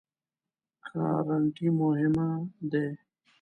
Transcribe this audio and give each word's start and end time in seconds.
ګارنټي 0.93 1.67
مهمه 1.79 2.27
دی؟ 2.71 2.87